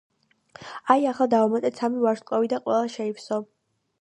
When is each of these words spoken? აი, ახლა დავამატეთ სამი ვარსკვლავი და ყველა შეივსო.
აი, 0.93 1.05
ახლა 1.11 1.27
დავამატეთ 1.33 1.77
სამი 1.83 2.01
ვარსკვლავი 2.07 2.53
და 2.55 2.61
ყველა 2.65 2.91
შეივსო. 2.97 3.41